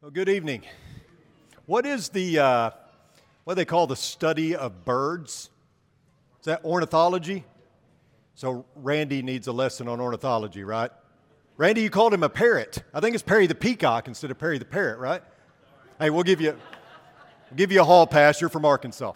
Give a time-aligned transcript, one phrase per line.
[0.00, 0.62] Well, good evening.
[1.66, 2.70] What is the, uh,
[3.42, 5.50] what they call the study of birds?
[6.38, 7.44] Is that ornithology?
[8.36, 10.92] So Randy needs a lesson on ornithology, right?
[11.56, 12.84] Randy, you called him a parrot.
[12.94, 15.20] I think it's Perry the peacock instead of Perry the parrot, right?
[15.98, 16.52] Hey, we'll give you,
[17.50, 18.40] we'll give you a hall pass.
[18.40, 19.14] You're from Arkansas.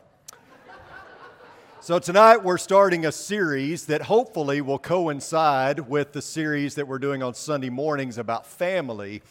[1.78, 6.98] So, tonight we're starting a series that hopefully will coincide with the series that we're
[6.98, 9.22] doing on Sunday mornings about family.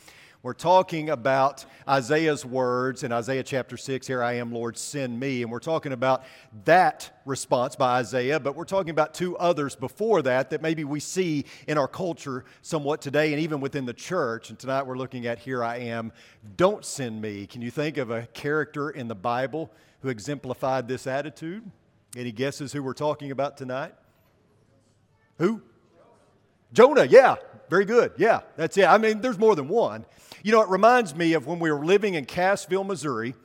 [0.44, 5.44] We're talking about Isaiah's words in Isaiah chapter 6, Here I am, Lord, send me.
[5.44, 6.24] And we're talking about
[6.66, 11.00] that response by Isaiah, but we're talking about two others before that that maybe we
[11.00, 14.50] see in our culture somewhat today and even within the church.
[14.50, 16.12] And tonight we're looking at Here I am,
[16.58, 17.46] don't send me.
[17.46, 21.70] Can you think of a character in the Bible who exemplified this attitude?
[22.18, 23.94] Any guesses who we're talking about tonight?
[25.38, 25.62] Who?
[26.74, 27.36] Jonah, yeah,
[27.70, 28.14] very good.
[28.18, 28.86] Yeah, that's it.
[28.86, 30.06] I mean, there's more than one.
[30.44, 33.36] You know, it reminds me of when we were living in Cassville, Missouri.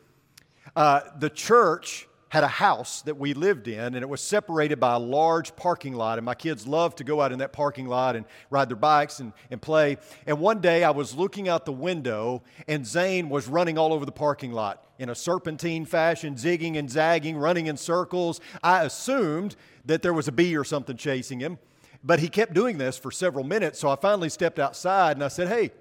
[0.75, 4.95] Uh, the church had a house that we lived in, and it was separated by
[4.95, 6.19] a large parking lot.
[6.19, 9.21] And my kids loved to go out in that parking lot and ride their bikes
[9.21, 9.99] and, and play.
[10.27, 14.05] And one day I was looking out the window, and Zane was running all over
[14.05, 18.41] the parking lot in a serpentine fashion, zigging and zagging, running in circles.
[18.63, 21.59] I assumed that there was a bee or something chasing him,
[22.07, 23.81] but he kept doing this for several minutes.
[23.81, 25.73] So I finally stepped outside and I said, Hey,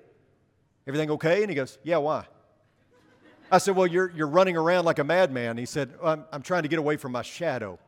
[0.88, 1.42] Everything okay?
[1.42, 2.26] And he goes, Yeah, why?
[3.52, 5.58] I said, Well, you're, you're running around like a madman.
[5.58, 7.80] He said, I'm, I'm trying to get away from my shadow.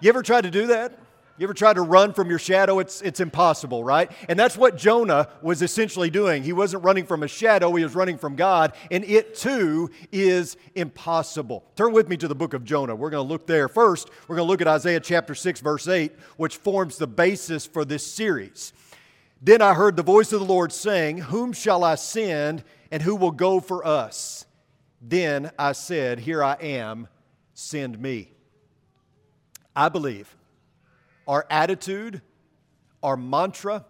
[0.00, 0.98] You ever tried to do that?
[1.38, 2.78] You ever tried to run from your shadow?
[2.78, 4.10] It's, it's impossible, right?
[4.28, 6.42] And that's what Jonah was essentially doing.
[6.42, 10.56] He wasn't running from a shadow, he was running from God, and it too is
[10.74, 11.64] impossible.
[11.76, 12.94] Turn with me to the book of Jonah.
[12.94, 13.68] We're going to look there.
[13.68, 17.66] First, we're going to look at Isaiah chapter 6, verse 8, which forms the basis
[17.66, 18.72] for this series.
[19.42, 23.14] Then I heard the voice of the Lord saying, Whom shall I send, and who
[23.14, 24.46] will go for us?
[25.02, 27.08] Then I said, Here I am,
[27.52, 28.32] send me.
[29.74, 30.35] I believe
[31.26, 32.22] our attitude,
[33.02, 33.84] our mantra,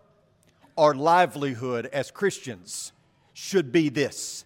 [0.77, 2.93] our livelihood as Christians
[3.33, 4.45] should be this.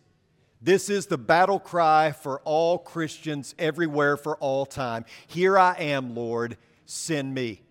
[0.63, 5.05] This is the battle cry for all Christians everywhere for all time.
[5.27, 7.63] Here I am, Lord, send me.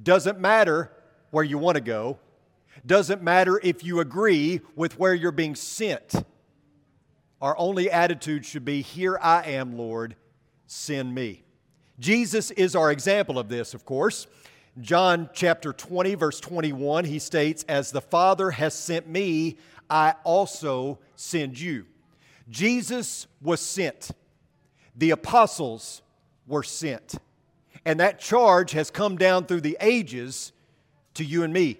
[0.00, 0.92] Doesn't matter
[1.30, 2.18] where you want to go,
[2.86, 6.14] doesn't matter if you agree with where you're being sent.
[7.40, 10.16] Our only attitude should be, Here I am, Lord,
[10.66, 11.42] send me.
[12.00, 14.26] Jesus is our example of this, of course.
[14.80, 20.98] John chapter 20, verse 21, he states, As the Father has sent me, I also
[21.14, 21.86] send you.
[22.48, 24.10] Jesus was sent,
[24.96, 26.02] the apostles
[26.48, 27.14] were sent.
[27.84, 30.52] And that charge has come down through the ages
[31.14, 31.78] to you and me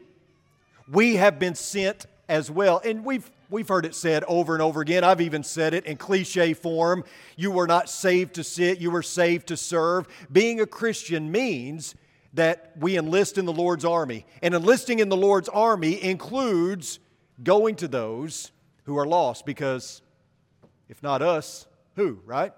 [0.91, 2.81] we have been sent as well.
[2.85, 5.03] And we've We've heard it said over and over again.
[5.03, 7.03] I've even said it in cliche form.
[7.37, 10.07] You were not saved to sit, you were saved to serve.
[10.31, 11.97] Being a Christian means
[12.35, 14.25] that we enlist in the Lord's army.
[14.41, 17.01] And enlisting in the Lord's army includes
[17.43, 18.53] going to those
[18.85, 20.01] who are lost because
[20.89, 22.53] if not us, who, right?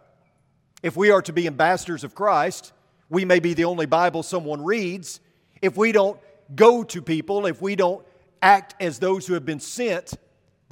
[0.83, 2.73] If we are to be ambassadors of Christ,
[3.09, 5.21] we may be the only Bible someone reads.
[5.63, 6.21] If we don't
[6.55, 8.05] go to people, if we don't
[8.43, 10.15] act as those who have been sent,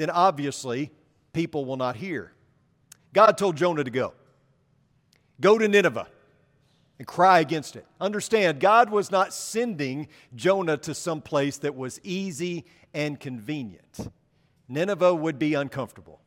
[0.01, 0.91] then obviously
[1.35, 2.33] people will not hear.
[3.13, 4.15] God told Jonah to go.
[5.41, 6.07] Go to Nineveh
[6.99, 7.87] and cry against it.
[8.01, 14.11] Understand, God was not sending Jonah to some place that was easy and convenient.
[14.69, 16.23] Nineveh would be uncomfortable.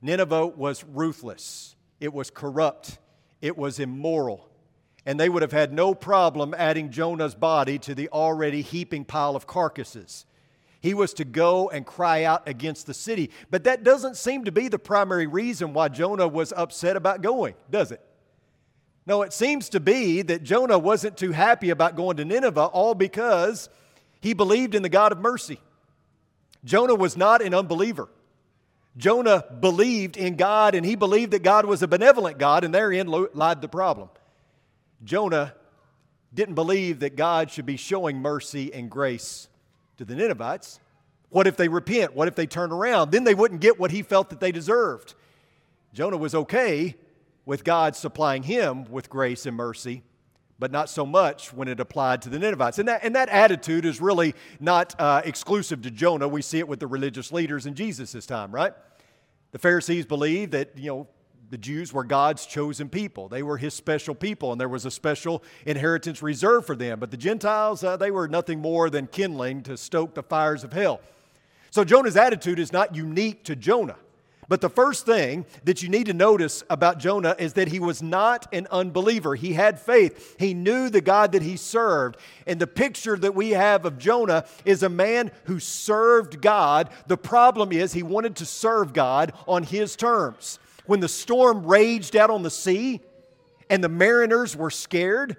[0.00, 2.98] Nineveh was ruthless, it was corrupt,
[3.42, 4.48] it was immoral,
[5.04, 9.36] and they would have had no problem adding Jonah's body to the already heaping pile
[9.36, 10.24] of carcasses.
[10.82, 13.30] He was to go and cry out against the city.
[13.50, 17.54] But that doesn't seem to be the primary reason why Jonah was upset about going,
[17.70, 18.00] does it?
[19.06, 22.94] No, it seems to be that Jonah wasn't too happy about going to Nineveh, all
[22.94, 23.68] because
[24.20, 25.60] he believed in the God of mercy.
[26.64, 28.08] Jonah was not an unbeliever.
[28.96, 33.06] Jonah believed in God and he believed that God was a benevolent God, and therein
[33.06, 34.08] lied the problem.
[35.04, 35.54] Jonah
[36.34, 39.48] didn't believe that God should be showing mercy and grace
[40.02, 40.80] to the Ninevites.
[41.30, 42.14] What if they repent?
[42.14, 43.12] What if they turn around?
[43.12, 45.14] Then they wouldn't get what he felt that they deserved.
[45.94, 46.96] Jonah was okay
[47.46, 50.02] with God supplying him with grace and mercy,
[50.58, 52.78] but not so much when it applied to the Ninevites.
[52.78, 56.26] And that, and that attitude is really not uh, exclusive to Jonah.
[56.26, 58.72] We see it with the religious leaders in Jesus' time, right?
[59.52, 61.08] The Pharisees believed that, you know,
[61.52, 63.28] the Jews were God's chosen people.
[63.28, 66.98] They were his special people, and there was a special inheritance reserved for them.
[66.98, 70.72] But the Gentiles, uh, they were nothing more than kindling to stoke the fires of
[70.72, 71.02] hell.
[71.70, 73.98] So Jonah's attitude is not unique to Jonah.
[74.48, 78.02] But the first thing that you need to notice about Jonah is that he was
[78.02, 79.34] not an unbeliever.
[79.34, 80.36] He had faith.
[80.38, 82.16] He knew the God that he served.
[82.46, 86.88] And the picture that we have of Jonah is a man who served God.
[87.08, 90.58] The problem is he wanted to serve God on his terms.
[90.86, 93.00] When the storm raged out on the sea
[93.70, 95.36] and the mariners were scared,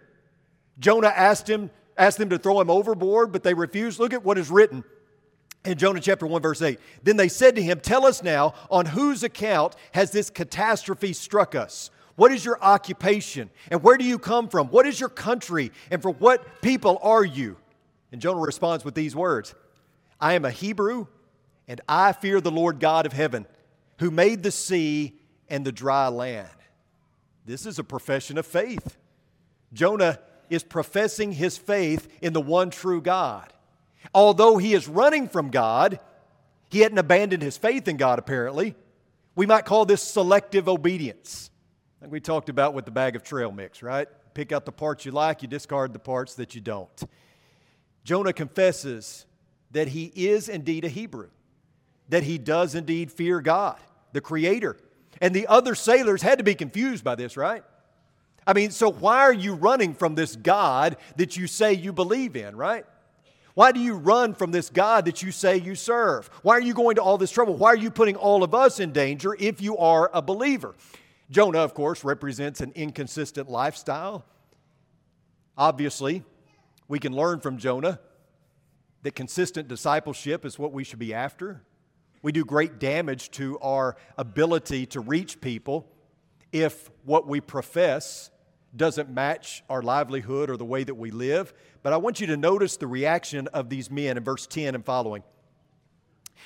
[0.79, 3.99] Jonah asked him asked them to throw him overboard, but they refused.
[3.99, 4.83] Look at what is written
[5.65, 6.79] in Jonah chapter 1, verse 8.
[7.03, 11.55] Then they said to him, Tell us now, on whose account has this catastrophe struck
[11.55, 11.89] us?
[12.15, 13.49] What is your occupation?
[13.71, 14.67] And where do you come from?
[14.67, 15.71] What is your country?
[15.89, 17.57] And for what people are you?
[18.11, 19.55] And Jonah responds with these words
[20.19, 21.07] I am a Hebrew,
[21.67, 23.47] and I fear the Lord God of heaven,
[23.99, 25.19] who made the sea
[25.53, 26.49] and the dry land.
[27.45, 28.97] This is a profession of faith.
[29.71, 30.17] Jonah
[30.49, 33.53] is professing his faith in the one true God.
[34.15, 35.99] Although he is running from God,
[36.71, 38.73] he hadn't abandoned his faith in God, apparently.
[39.35, 41.51] We might call this selective obedience.
[42.01, 44.07] Like we talked about with the bag of trail mix, right?
[44.33, 47.03] Pick out the parts you like, you discard the parts that you don't.
[48.03, 49.27] Jonah confesses
[49.69, 51.29] that he is indeed a Hebrew,
[52.09, 53.77] that he does indeed fear God,
[54.13, 54.77] the Creator.
[55.21, 57.63] And the other sailors had to be confused by this, right?
[58.45, 62.35] I mean, so why are you running from this God that you say you believe
[62.35, 62.85] in, right?
[63.53, 66.27] Why do you run from this God that you say you serve?
[66.41, 67.55] Why are you going to all this trouble?
[67.55, 70.75] Why are you putting all of us in danger if you are a believer?
[71.29, 74.25] Jonah, of course, represents an inconsistent lifestyle.
[75.57, 76.23] Obviously,
[76.87, 77.99] we can learn from Jonah
[79.03, 81.61] that consistent discipleship is what we should be after.
[82.23, 85.85] We do great damage to our ability to reach people
[86.53, 88.31] if what we profess
[88.75, 91.53] doesn't match our livelihood or the way that we live.
[91.83, 94.85] But I want you to notice the reaction of these men in verse 10 and
[94.85, 95.21] following.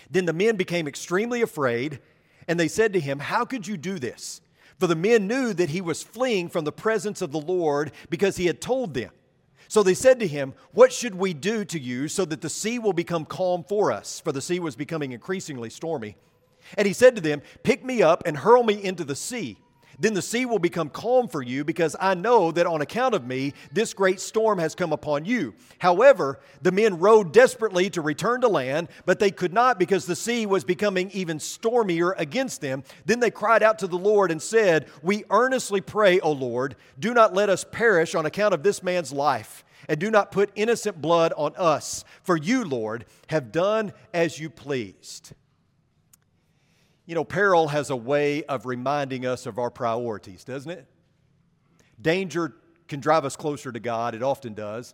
[0.10, 2.00] Then the men became extremely afraid,
[2.48, 4.42] and they said to him, How could you do this?
[4.80, 8.38] For the men knew that he was fleeing from the presence of the Lord because
[8.38, 9.12] he had told them.
[9.68, 12.80] So they said to him, What should we do to you so that the sea
[12.80, 14.20] will become calm for us?
[14.20, 16.16] For the sea was becoming increasingly stormy.
[16.78, 19.58] And he said to them, Pick me up and hurl me into the sea
[20.00, 23.26] then the sea will become calm for you because I know that on account of
[23.26, 25.56] me, this great storm has come upon you.
[25.80, 30.16] However, the men rowed desperately to return to land, but they could not because the
[30.16, 32.84] sea was becoming even stormier against them.
[33.06, 37.14] Then they cried out to the Lord and said, We earnestly pray, O Lord, do
[37.14, 39.64] not let us perish on account of this man's life.
[39.90, 44.50] And do not put innocent blood on us, for you, Lord, have done as you
[44.50, 45.34] pleased.
[47.08, 50.86] You know, peril has a way of reminding us of our priorities, doesn't it?
[52.00, 52.54] Danger
[52.88, 54.94] can drive us closer to God, it often does.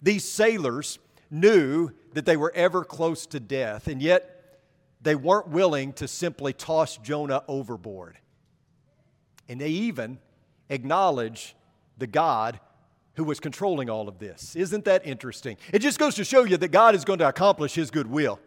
[0.00, 0.98] These sailors
[1.30, 4.60] knew that they were ever close to death, and yet
[5.00, 8.18] they weren't willing to simply toss Jonah overboard.
[9.48, 10.18] And they even
[10.70, 11.56] acknowledge
[11.98, 12.60] the God
[13.14, 14.54] who was controlling all of this.
[14.54, 15.56] Isn't that interesting?
[15.72, 18.38] It just goes to show you that God is going to accomplish his good will.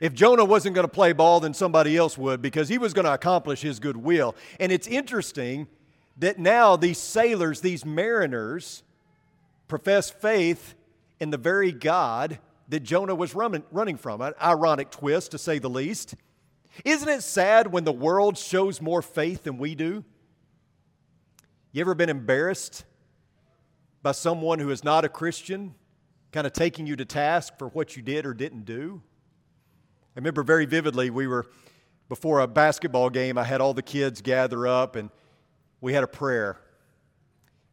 [0.00, 3.04] If Jonah wasn't going to play ball, then somebody else would because he was going
[3.04, 4.36] to accomplish his good will.
[4.60, 5.66] And it's interesting
[6.18, 8.82] that now these sailors, these mariners,
[9.66, 10.74] profess faith
[11.20, 14.20] in the very God that Jonah was running, running from.
[14.20, 16.14] An ironic twist, to say the least.
[16.84, 20.04] Isn't it sad when the world shows more faith than we do?
[21.72, 22.84] You ever been embarrassed
[24.02, 25.74] by someone who is not a Christian,
[26.30, 29.02] kind of taking you to task for what you did or didn't do?
[30.18, 31.46] I remember very vividly, we were
[32.08, 35.10] before a basketball game, I had all the kids gather up and
[35.80, 36.58] we had a prayer.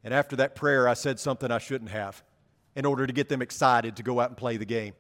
[0.04, 2.24] And after that prayer, I said something I shouldn't have
[2.76, 4.94] in order to get them excited to go out and play the game.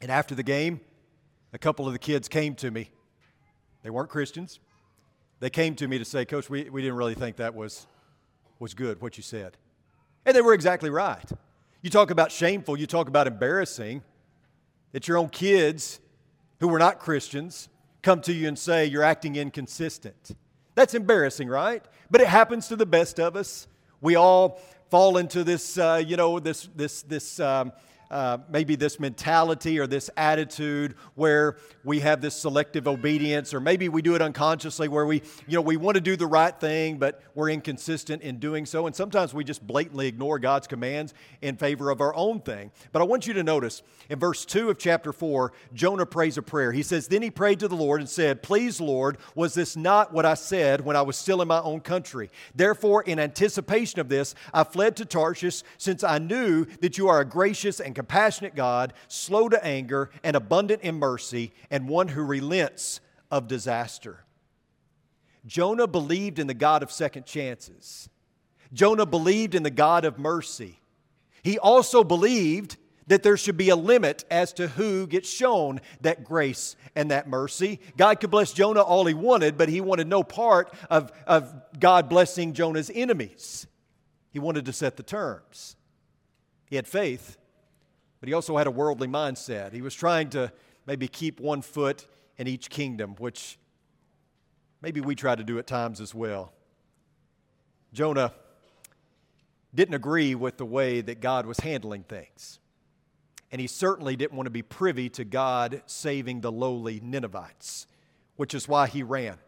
[0.00, 0.80] And after the game,
[1.52, 2.88] a couple of the kids came to me.
[3.82, 4.60] They weren't Christians.
[5.40, 7.84] They came to me to say, Coach, we, we didn't really think that was,
[8.60, 9.56] was good, what you said.
[10.24, 11.28] And they were exactly right.
[11.82, 14.04] You talk about shameful, you talk about embarrassing
[14.96, 16.00] that your own kids
[16.58, 17.68] who were not Christians
[18.00, 20.34] come to you and say you're acting inconsistent.
[20.74, 21.84] That's embarrassing, right?
[22.10, 23.68] But it happens to the best of us.
[24.00, 27.72] We all fall into this, uh, you know, this, this, this um,
[28.10, 33.88] uh, maybe this mentality or this attitude where we have this selective obedience, or maybe
[33.88, 36.98] we do it unconsciously where we, you know, we want to do the right thing,
[36.98, 38.86] but we're inconsistent in doing so.
[38.86, 42.70] And sometimes we just blatantly ignore God's commands in favor of our own thing.
[42.92, 46.42] But I want you to notice in verse 2 of chapter 4, Jonah prays a
[46.42, 46.72] prayer.
[46.72, 50.12] He says, Then he prayed to the Lord and said, Please, Lord, was this not
[50.12, 52.30] what I said when I was still in my own country?
[52.54, 57.20] Therefore, in anticipation of this, I fled to Tarshish since I knew that you are
[57.20, 62.22] a gracious and compassionate God, slow to anger, and abundant in mercy, and one who
[62.22, 63.00] relents
[63.30, 64.22] of disaster.
[65.46, 68.10] Jonah believed in the God of second chances.
[68.72, 70.78] Jonah believed in the God of mercy.
[71.42, 72.76] He also believed
[73.06, 77.26] that there should be a limit as to who gets shown that grace and that
[77.26, 77.80] mercy.
[77.96, 82.10] God could bless Jonah all he wanted, but he wanted no part of, of God
[82.10, 83.66] blessing Jonah's enemies.
[84.32, 85.76] He wanted to set the terms.
[86.68, 87.38] He had faith,
[88.20, 89.72] but he also had a worldly mindset.
[89.72, 90.52] He was trying to
[90.86, 92.06] maybe keep one foot
[92.38, 93.58] in each kingdom, which
[94.82, 96.52] maybe we try to do at times as well.
[97.92, 98.32] Jonah
[99.74, 102.58] didn't agree with the way that God was handling things.
[103.52, 107.86] And he certainly didn't want to be privy to God saving the lowly Ninevites,
[108.36, 109.38] which is why he ran.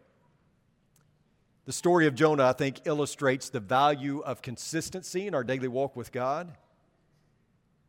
[1.64, 5.96] The story of Jonah, I think, illustrates the value of consistency in our daily walk
[5.96, 6.56] with God.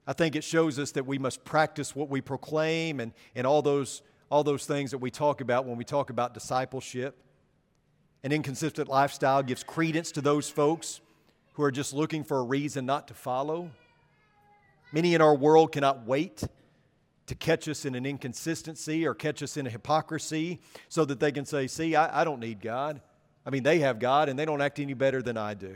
[0.09, 3.61] I think it shows us that we must practice what we proclaim and, and all,
[3.61, 4.01] those,
[4.31, 7.15] all those things that we talk about when we talk about discipleship.
[8.23, 10.99] An inconsistent lifestyle gives credence to those folks
[11.53, 13.69] who are just looking for a reason not to follow.
[14.91, 16.43] Many in our world cannot wait
[17.27, 21.31] to catch us in an inconsistency or catch us in a hypocrisy so that they
[21.31, 22.99] can say, See, I, I don't need God.
[23.45, 25.75] I mean, they have God and they don't act any better than I do.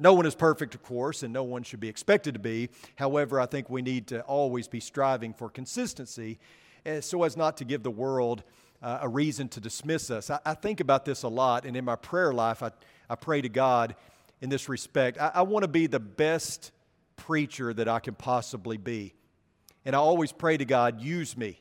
[0.00, 2.70] No one is perfect, of course, and no one should be expected to be.
[2.96, 6.38] However, I think we need to always be striving for consistency
[6.86, 8.42] eh, so as not to give the world
[8.82, 10.30] uh, a reason to dismiss us.
[10.30, 12.70] I, I, think about this a lot, and in my prayer life, I,
[13.10, 13.94] I pray to God
[14.40, 15.20] in this respect.
[15.20, 16.72] I, I want to be the best
[17.16, 19.12] preacher that I can possibly be.
[19.84, 21.60] And I always pray to God, use me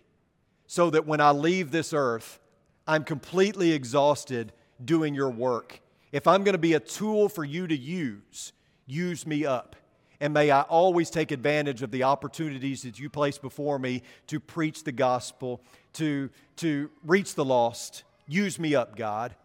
[0.65, 2.39] so that when I leave this earth,
[2.87, 4.53] I'm completely exhausted
[4.83, 5.81] doing your work.
[6.11, 8.53] If I'm going to be a tool for you to use,
[8.87, 9.75] use me up.
[10.19, 14.39] And may I always take advantage of the opportunities that you place before me to
[14.39, 15.61] preach the gospel,
[15.93, 18.03] to, to reach the lost.
[18.27, 19.35] Use me up, God.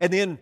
[0.00, 0.38] And then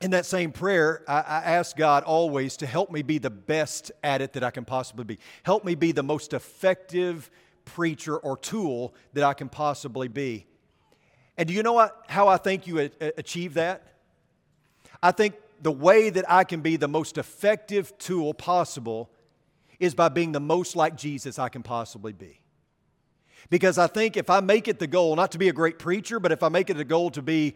[0.00, 3.92] in that same prayer, I, I, ask God always to help me be the best
[4.02, 5.18] at it that I can possibly be.
[5.42, 7.30] Help me be the most effective
[7.64, 10.46] preacher or tool that I can possibly be.
[11.36, 13.95] And do you know what, how I think you achieve that?
[15.02, 19.10] I think the way that I can be the most effective tool possible
[19.78, 22.40] is by being the most like Jesus I can possibly be.
[23.50, 26.18] Because I think if I make it the goal, not to be a great preacher,
[26.18, 27.54] but if I make it the goal to be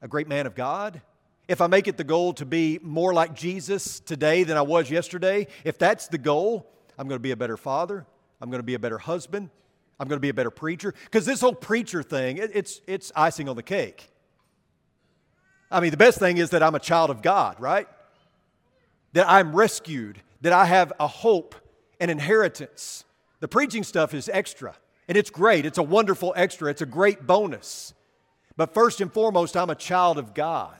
[0.00, 1.02] a great man of God,
[1.46, 4.90] if I make it the goal to be more like Jesus today than I was
[4.90, 8.06] yesterday, if that's the goal, I'm going to be a better father.
[8.40, 9.50] I'm going to be a better husband.
[9.98, 10.94] I'm going to be a better preacher.
[11.04, 14.10] Because this whole preacher thing, it, it's, it's icing on the cake.
[15.70, 17.88] I mean, the best thing is that I'm a child of God, right?
[19.12, 21.54] That I'm rescued, that I have a hope,
[22.00, 23.04] an inheritance.
[23.40, 24.74] The preaching stuff is extra,
[25.08, 25.66] and it's great.
[25.66, 27.94] It's a wonderful extra, it's a great bonus.
[28.56, 30.74] But first and foremost, I'm a child of God.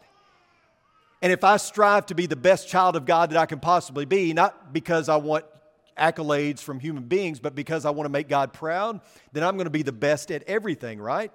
[1.21, 4.05] And if I strive to be the best child of God that I can possibly
[4.05, 5.45] be, not because I want
[5.97, 9.01] accolades from human beings, but because I want to make God proud,
[9.33, 11.33] then I'm going to be the best at everything, right?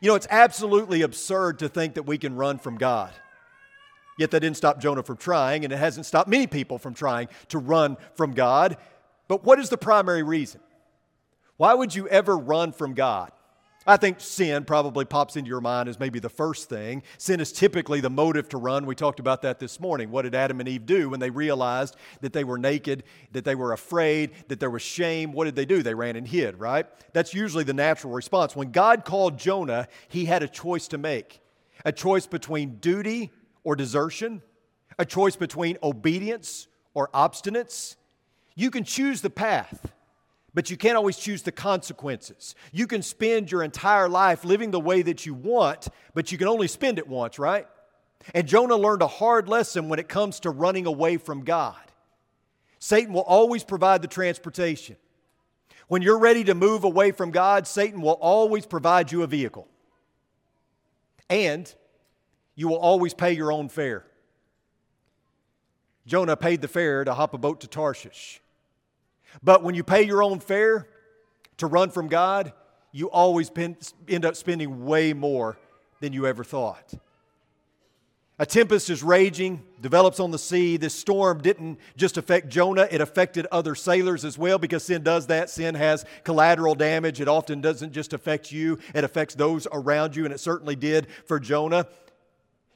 [0.00, 3.12] You know, it's absolutely absurd to think that we can run from God.
[4.18, 7.28] Yet that didn't stop Jonah from trying, and it hasn't stopped many people from trying
[7.48, 8.76] to run from God.
[9.28, 10.60] But what is the primary reason?
[11.56, 13.32] Why would you ever run from God?
[13.86, 17.04] I think sin probably pops into your mind as maybe the first thing.
[17.18, 18.84] Sin is typically the motive to run.
[18.84, 20.10] We talked about that this morning.
[20.10, 23.54] What did Adam and Eve do when they realized that they were naked, that they
[23.54, 25.32] were afraid, that there was shame?
[25.32, 25.82] What did they do?
[25.82, 26.86] They ran and hid, right?
[27.12, 28.56] That's usually the natural response.
[28.56, 31.40] When God called Jonah, he had a choice to make
[31.84, 33.30] a choice between duty
[33.62, 34.42] or desertion,
[34.98, 37.94] a choice between obedience or obstinance.
[38.56, 39.92] You can choose the path
[40.56, 42.54] but you can't always choose the consequences.
[42.72, 46.48] You can spend your entire life living the way that you want, but you can
[46.48, 47.68] only spend it once, right?
[48.32, 51.76] And Jonah learned a hard lesson when it comes to running away from God.
[52.78, 54.96] Satan will always provide the transportation.
[55.88, 59.68] When you're ready to move away from God, Satan will always provide you a vehicle.
[61.28, 61.70] And
[62.54, 64.06] you will always pay your own fare.
[66.06, 68.40] Jonah paid the fare to hop a boat to Tarshish.
[69.42, 70.88] But when you pay your own fare
[71.58, 72.52] to run from God,
[72.92, 73.50] you always
[74.08, 75.58] end up spending way more
[76.00, 76.94] than you ever thought.
[78.38, 80.76] A tempest is raging, develops on the sea.
[80.76, 85.28] This storm didn't just affect Jonah, it affected other sailors as well because sin does
[85.28, 85.48] that.
[85.48, 87.20] Sin has collateral damage.
[87.20, 91.06] It often doesn't just affect you, it affects those around you, and it certainly did
[91.24, 91.86] for Jonah.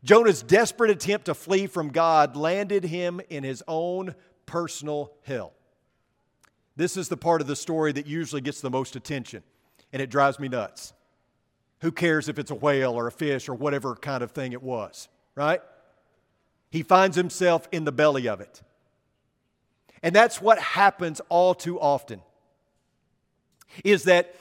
[0.02, 4.14] Jonah's desperate attempt to flee from God landed him in his own
[4.46, 5.52] personal hell.
[6.76, 9.42] This is the part of the story that usually gets the most attention,
[9.92, 10.92] and it drives me nuts.
[11.80, 14.62] Who cares if it's a whale or a fish or whatever kind of thing it
[14.62, 15.60] was, right?
[16.70, 18.62] He finds himself in the belly of it.
[20.02, 22.22] And that's what happens all too often.
[23.84, 24.34] Is that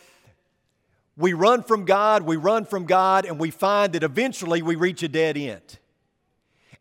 [1.17, 5.03] we run from God, we run from God, and we find that eventually we reach
[5.03, 5.79] a dead end.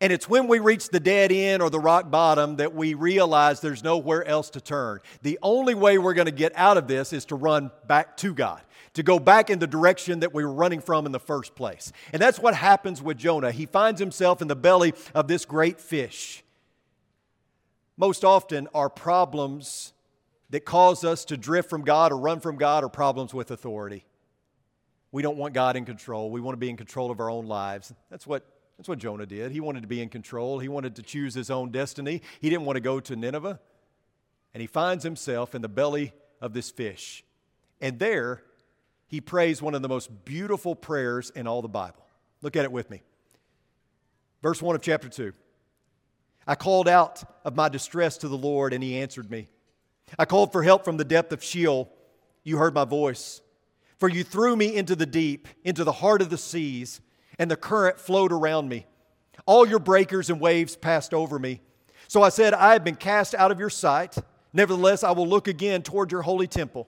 [0.01, 3.59] And it's when we reach the dead end or the rock bottom that we realize
[3.59, 4.99] there's nowhere else to turn.
[5.23, 8.33] The only way we're going to get out of this is to run back to
[8.33, 8.61] God,
[8.93, 11.91] to go back in the direction that we were running from in the first place.
[12.13, 13.51] And that's what happens with Jonah.
[13.51, 16.45] He finds himself in the belly of this great fish.
[17.97, 19.91] Most often, our problems
[20.49, 24.05] that cause us to drift from God or run from God are problems with authority.
[25.11, 26.31] We don't want God in control.
[26.31, 27.93] We want to be in control of our own lives.
[28.09, 28.45] That's what,
[28.79, 29.51] that's what Jonah did.
[29.51, 32.21] He wanted to be in control, he wanted to choose his own destiny.
[32.39, 33.59] He didn't want to go to Nineveh.
[34.53, 37.25] And he finds himself in the belly of this fish.
[37.81, 38.41] And there,
[39.05, 42.05] he prays one of the most beautiful prayers in all the Bible.
[42.41, 43.01] Look at it with me.
[44.41, 45.33] Verse 1 of chapter 2.
[46.47, 49.49] I called out of my distress to the Lord, and he answered me.
[50.17, 51.91] I called for help from the depth of Sheol.
[52.45, 53.41] You heard my voice.
[53.97, 57.01] For you threw me into the deep, into the heart of the seas,
[57.39, 58.85] and the current flowed around me.
[59.45, 61.61] All your breakers and waves passed over me.
[62.07, 64.17] So I said, I have been cast out of your sight.
[64.53, 66.87] Nevertheless, I will look again toward your holy temple.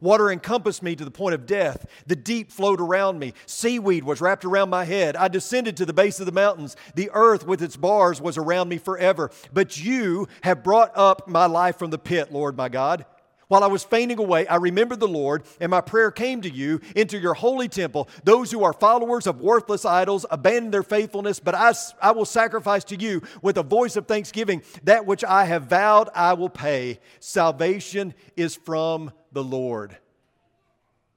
[0.00, 1.84] Water encompassed me to the point of death.
[2.06, 3.34] The deep flowed around me.
[3.46, 5.16] Seaweed was wrapped around my head.
[5.16, 6.76] I descended to the base of the mountains.
[6.94, 9.30] The earth with its bars was around me forever.
[9.52, 13.06] But you have brought up my life from the pit, Lord my God.
[13.48, 16.82] While I was fainting away, I remembered the Lord, and my prayer came to you
[16.94, 18.06] into your holy temple.
[18.22, 22.84] Those who are followers of worthless idols abandon their faithfulness, but I, I will sacrifice
[22.84, 27.00] to you with a voice of thanksgiving that which I have vowed I will pay.
[27.20, 29.96] Salvation is from the Lord.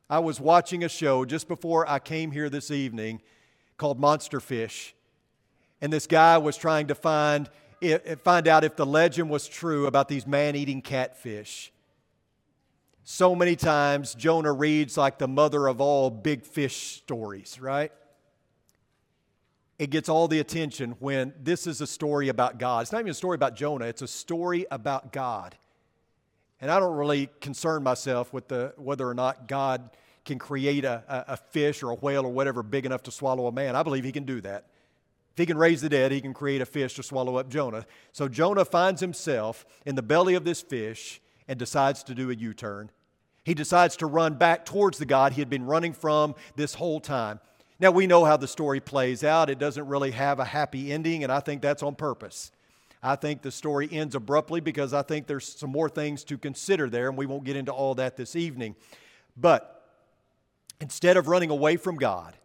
[0.10, 3.22] I was watching a show just before I came here this evening
[3.76, 4.96] called Monster Fish,
[5.82, 7.50] and this guy was trying to find,
[8.24, 11.74] find out if the legend was true about these man eating catfish.
[13.04, 17.92] So many times, Jonah reads like the mother of all big fish stories, right?
[19.80, 22.82] It gets all the attention when this is a story about God.
[22.82, 25.56] It's not even a story about Jonah, it's a story about God.
[26.62, 29.90] And I don't really concern myself with the, whether or not God
[30.24, 33.52] can create a, a, fish or a whale or whatever big enough to swallow a
[33.52, 33.76] man.
[33.76, 34.68] I believe he can do that.
[35.32, 37.88] If he can raise the dead, he can create a fish to swallow up Jonah.
[38.12, 41.20] So Jonah finds himself in the belly of this fish
[41.52, 42.90] and decides to do a U turn.
[43.44, 47.02] He decides to run back towards the God he had been running from this whole
[47.02, 47.42] time.
[47.78, 49.50] Now, we know how the story plays out.
[49.50, 52.54] It doesn't really have a happy ending, and I think that's on purpose.
[53.04, 56.90] I think the story ends abruptly because I think there's some more things to consider
[56.90, 58.78] there, and we won't get into all that this evening.
[59.36, 59.84] But
[60.80, 62.38] instead of running away from God,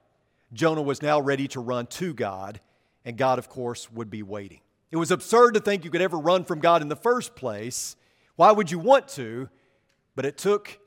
[0.52, 2.58] Jonah was now ready to run to God,
[3.04, 4.62] and God, of course, would be waiting.
[4.90, 7.94] It was absurd to think you could ever run from God in the first place.
[8.36, 9.48] Why would you want to?
[10.14, 10.78] But it took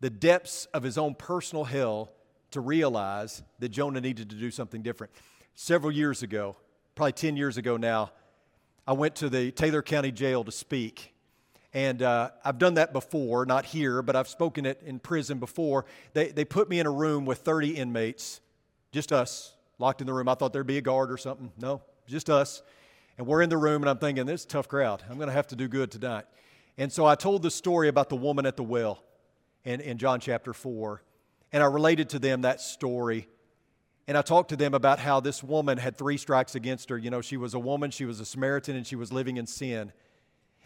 [0.00, 2.12] the depths of his own personal hell
[2.50, 5.12] to realize that Jonah needed to do something different.
[5.54, 6.56] Several years ago,
[6.94, 8.10] probably 10 years ago now,
[8.86, 11.12] I went to the Taylor County Jail to speak.
[11.74, 15.84] And uh, I've done that before, not here, but I've spoken it in prison before.
[16.14, 18.40] They, they put me in a room with 30 inmates,
[18.90, 20.28] just us, locked in the room.
[20.28, 21.52] I thought there'd be a guard or something.
[21.60, 22.62] No, just us.
[23.18, 25.02] And we're in the room, and I'm thinking, this is a tough crowd.
[25.10, 26.24] I'm going to have to do good tonight.
[26.78, 29.02] And so I told the story about the woman at the well
[29.64, 31.02] in, in John chapter 4.
[31.52, 33.26] And I related to them that story.
[34.06, 36.96] And I talked to them about how this woman had three strikes against her.
[36.96, 39.46] You know, she was a woman, she was a Samaritan, and she was living in
[39.46, 39.92] sin.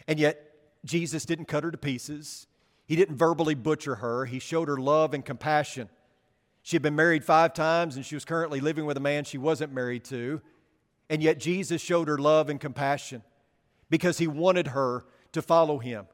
[0.07, 0.51] And yet,
[0.85, 2.45] Jesus didn't cut her to pieces.
[2.85, 4.25] He didn't verbally butcher her.
[4.25, 5.89] He showed her love and compassion.
[6.61, 9.37] She had been married five times, and she was currently living with a man she
[9.37, 10.41] wasn't married to.
[11.09, 13.23] And yet, Jesus showed her love and compassion
[13.89, 16.07] because he wanted her to follow him.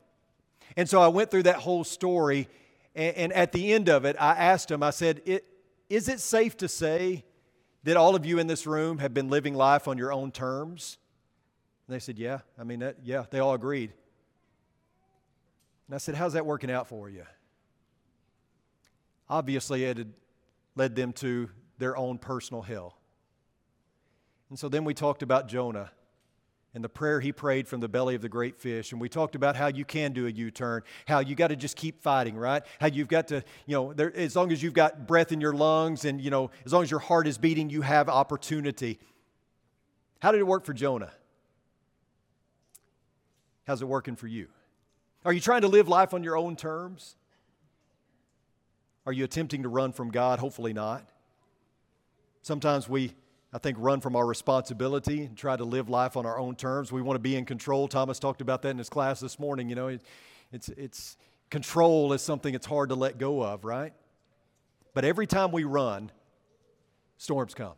[0.75, 2.47] And so I went through that whole story,
[2.95, 5.21] and, and at the end of it, I asked him, I said,
[5.89, 7.23] Is it safe to say
[7.83, 10.97] that all of you in this room have been living life on your own terms?
[11.87, 12.39] And they said, Yeah.
[12.57, 13.93] I mean, that, yeah, they all agreed.
[15.87, 17.25] And I said, How's that working out for you?
[19.29, 20.13] Obviously, it had
[20.75, 22.95] led them to their own personal hell.
[24.49, 25.91] And so then we talked about Jonah
[26.73, 28.91] and the prayer he prayed from the belly of the great fish.
[28.91, 31.55] And we talked about how you can do a U turn, how you got to
[31.55, 32.63] just keep fighting, right?
[32.79, 35.53] How you've got to, you know, there, as long as you've got breath in your
[35.53, 38.99] lungs and, you know, as long as your heart is beating, you have opportunity.
[40.19, 41.11] How did it work for Jonah?
[43.65, 44.47] How's it working for you?
[45.25, 47.15] Are you trying to live life on your own terms?
[49.05, 50.39] Are you attempting to run from God?
[50.39, 51.07] Hopefully not.
[52.41, 53.13] Sometimes we,
[53.51, 56.91] I think, run from our responsibility and try to live life on our own terms.
[56.91, 57.87] We want to be in control.
[57.87, 59.69] Thomas talked about that in his class this morning.
[59.69, 60.03] You know, it,
[60.51, 61.17] it's, it's
[61.49, 63.93] control is something it's hard to let go of, right?
[64.93, 66.11] But every time we run,
[67.17, 67.73] storms come.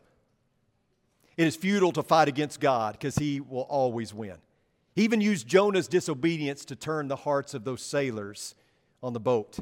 [1.37, 4.35] It is futile to fight against God because He will always win.
[4.93, 8.55] He even used Jonah's disobedience to turn the hearts of those sailors
[9.01, 9.59] on the boat.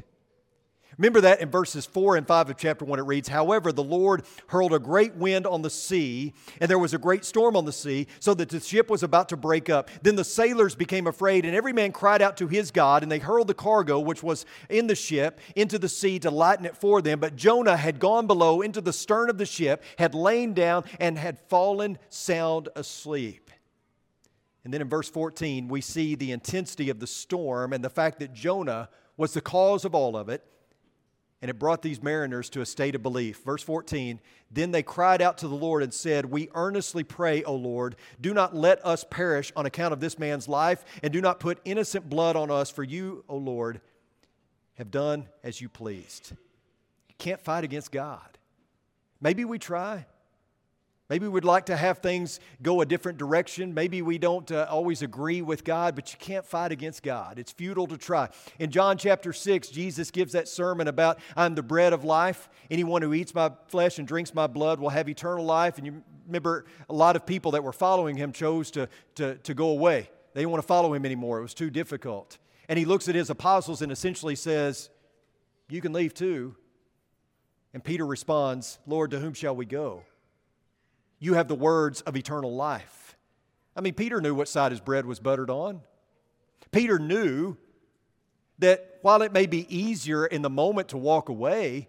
[0.98, 4.24] Remember that in verses 4 and 5 of chapter 1, it reads, However, the Lord
[4.48, 7.72] hurled a great wind on the sea, and there was a great storm on the
[7.72, 9.88] sea, so that the ship was about to break up.
[10.02, 13.18] Then the sailors became afraid, and every man cried out to his God, and they
[13.18, 17.00] hurled the cargo, which was in the ship, into the sea to lighten it for
[17.00, 17.20] them.
[17.20, 21.16] But Jonah had gone below into the stern of the ship, had lain down, and
[21.16, 23.50] had fallen sound asleep.
[24.64, 28.18] And then in verse 14, we see the intensity of the storm and the fact
[28.18, 30.44] that Jonah was the cause of all of it
[31.42, 33.42] and it brought these mariners to a state of belief.
[33.44, 37.54] Verse 14 Then they cried out to the Lord and said, We earnestly pray, O
[37.54, 41.40] Lord, do not let us perish on account of this man's life, and do not
[41.40, 43.80] put innocent blood on us, for you, O Lord,
[44.74, 46.32] have done as you pleased.
[47.08, 48.38] You can't fight against God.
[49.20, 50.06] Maybe we try.
[51.10, 53.74] Maybe we'd like to have things go a different direction.
[53.74, 57.36] Maybe we don't uh, always agree with God, but you can't fight against God.
[57.36, 58.28] It's futile to try.
[58.60, 62.48] In John chapter 6, Jesus gives that sermon about I'm the bread of life.
[62.70, 65.78] Anyone who eats my flesh and drinks my blood will have eternal life.
[65.78, 69.52] And you remember a lot of people that were following him chose to, to, to
[69.52, 70.08] go away.
[70.34, 72.38] They didn't want to follow him anymore, it was too difficult.
[72.68, 74.90] And he looks at his apostles and essentially says,
[75.68, 76.54] You can leave too.
[77.74, 80.04] And Peter responds, Lord, to whom shall we go?
[81.20, 83.16] You have the words of eternal life.
[83.76, 85.82] I mean, Peter knew what side his bread was buttered on.
[86.72, 87.56] Peter knew
[88.58, 91.88] that while it may be easier in the moment to walk away,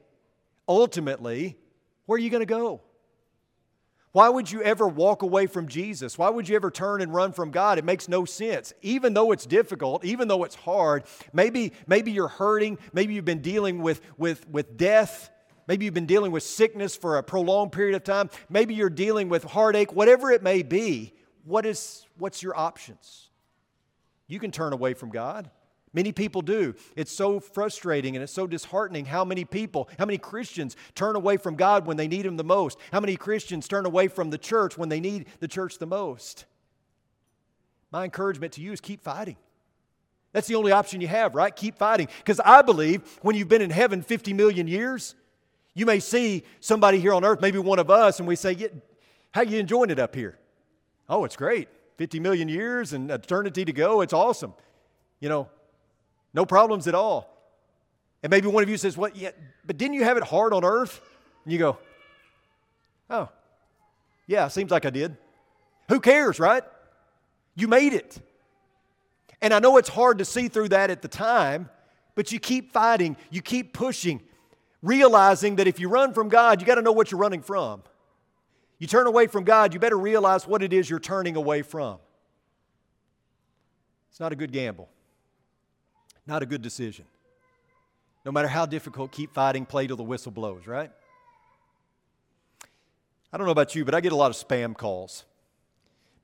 [0.68, 1.58] ultimately,
[2.06, 2.82] where are you going to go?
[4.12, 6.18] Why would you ever walk away from Jesus?
[6.18, 7.78] Why would you ever turn and run from God?
[7.78, 8.74] It makes no sense.
[8.82, 13.42] Even though it's difficult, even though it's hard, maybe, maybe you're hurting, maybe you've been
[13.42, 15.30] dealing with, with, with death,
[15.68, 18.30] Maybe you've been dealing with sickness for a prolonged period of time.
[18.50, 21.14] Maybe you're dealing with heartache, whatever it may be.
[21.46, 23.30] What is, what's your options?
[24.28, 25.50] You can turn away from God.
[25.94, 26.74] Many people do.
[26.96, 31.36] It's so frustrating and it's so disheartening how many people, how many Christians turn away
[31.36, 32.78] from God when they need Him the most.
[32.94, 36.46] How many Christians turn away from the church when they need the church the most.
[37.92, 39.36] My encouragement to you is keep fighting.
[40.32, 41.54] That's the only option you have, right?
[41.54, 42.08] Keep fighting.
[42.20, 45.16] Because I believe when you've been in heaven 50 million years,
[45.74, 48.70] you may see somebody here on earth, maybe one of us, and we say,
[49.32, 50.38] How you enjoying it up here?
[51.08, 51.70] Oh, it's great.
[51.98, 54.02] 50 million years and eternity to go.
[54.02, 54.54] It's awesome.
[55.20, 55.50] You know,
[56.34, 57.38] no problems at all.
[58.24, 59.16] And maybe one of you says, What?
[59.16, 59.32] Yeah,
[59.66, 61.02] but didn't you have it hard on earth?
[61.44, 61.78] And you go,
[63.10, 63.30] Oh,
[64.28, 65.18] yeah, seems like I did.
[65.90, 66.64] Who cares, right?
[67.56, 68.20] You made it.
[69.42, 71.70] And I know it's hard to see through that at the time,
[72.16, 74.22] but you keep fighting, you keep pushing,
[74.82, 77.84] realizing that if you run from God, you got to know what you're running from.
[78.80, 82.00] You turn away from God, you better realize what it is you're turning away from.
[84.10, 84.90] It's not a good gamble,
[86.26, 87.06] not a good decision.
[88.26, 90.92] No matter how difficult, keep fighting, play till the whistle blows, right?
[93.34, 95.26] I don't know about you, but I get a lot of spam calls.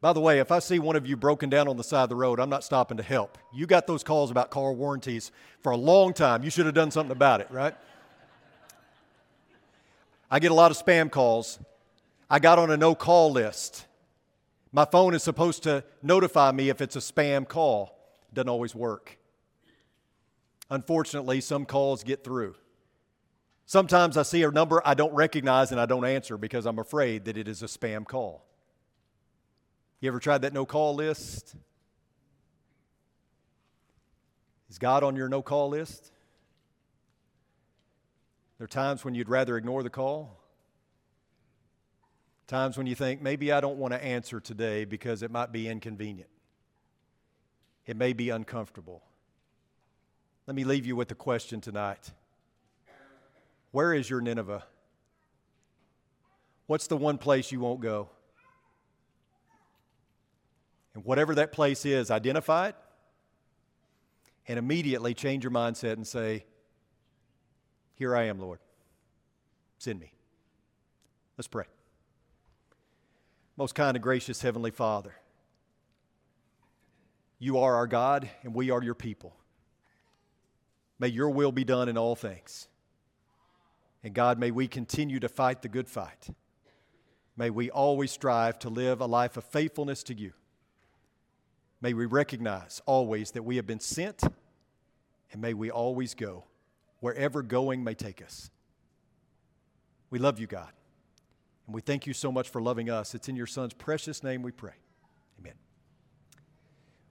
[0.01, 2.09] By the way, if I see one of you broken down on the side of
[2.09, 3.37] the road, I'm not stopping to help.
[3.51, 6.43] You got those calls about car warranties for a long time.
[6.43, 7.75] You should have done something about it, right?
[10.29, 11.59] I get a lot of spam calls.
[12.29, 13.85] I got on a no call list.
[14.71, 17.97] My phone is supposed to notify me if it's a spam call.
[18.33, 19.17] Doesn't always work.
[20.69, 22.55] Unfortunately, some calls get through.
[23.65, 27.25] Sometimes I see a number I don't recognize and I don't answer because I'm afraid
[27.25, 28.45] that it is a spam call.
[29.99, 31.55] You ever tried that no call list?
[34.69, 36.11] Is God on your no call list?
[38.57, 40.39] There are times when you'd rather ignore the call.
[42.47, 45.67] Times when you think, maybe I don't want to answer today because it might be
[45.67, 46.29] inconvenient.
[47.85, 49.03] It may be uncomfortable.
[50.47, 52.11] Let me leave you with a question tonight
[53.71, 54.63] Where is your Nineveh?
[56.67, 58.09] What's the one place you won't go?
[60.93, 62.75] And whatever that place is, identify it
[64.47, 66.45] and immediately change your mindset and say,
[67.97, 68.59] here I am, Lord.
[69.79, 70.11] Send me.
[71.37, 71.65] Let's pray.
[73.57, 75.15] Most kind and gracious Heavenly Father,
[77.39, 79.35] you are our God and we are your people.
[80.99, 82.67] May your will be done in all things.
[84.03, 86.29] And God, may we continue to fight the good fight.
[87.35, 90.33] May we always strive to live a life of faithfulness to you.
[91.81, 94.23] May we recognize always that we have been sent,
[95.31, 96.45] and may we always go
[96.99, 98.49] wherever going may take us.
[100.09, 100.71] We love you, God,
[101.65, 103.13] and we thank you so much for loving us.
[103.13, 104.75] It's in your Son's precious name we pray.
[105.39, 105.53] Amen.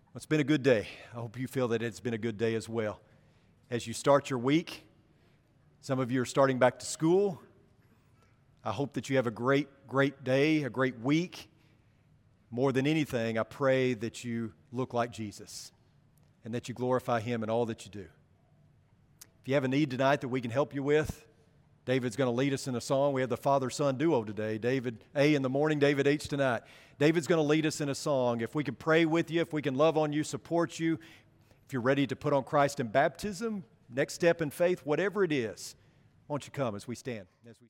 [0.07, 0.89] Well, it's been a good day.
[1.13, 3.01] I hope you feel that it's been a good day as well.
[3.71, 4.85] As you start your week,
[5.83, 7.41] some of you are starting back to school.
[8.65, 11.49] I hope that you have a great, great day, a great week.
[12.51, 15.71] More than anything, I pray that you look like Jesus
[16.45, 18.07] and that you glorify Him in all that you do.
[19.47, 21.25] If you have a need tonight that we can help you with,
[21.85, 23.13] David's going to lead us in a song.
[23.13, 26.63] We have the father son duo today David A in the morning, David H tonight.
[26.99, 28.41] David's going to lead us in a song.
[28.41, 30.99] If we can pray with you, if we can love on you, support you,
[31.65, 35.31] if you're ready to put on Christ in baptism, next step in faith, whatever it
[35.31, 35.77] is,
[36.27, 37.29] won't you come as we stand?
[37.49, 37.65] As we